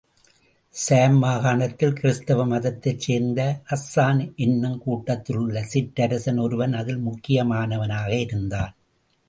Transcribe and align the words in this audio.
ஷாம் 0.73 1.17
மாகாணத்தில் 1.23 1.93
கிறிஸ்துவ 1.93 2.45
மதத்தைச் 2.45 2.99
சேர்ந்த 2.99 3.61
கஸ்ஸான் 3.69 4.33
என்னும் 4.35 4.81
கூட்டத்திலுள்ள 4.85 5.65
சிறறரசன் 5.73 6.41
ஒருவன் 6.41 6.73
அதில் 6.73 7.01
முக்கியமானவனாக 7.07 8.09
இருந்தான். 8.19 8.73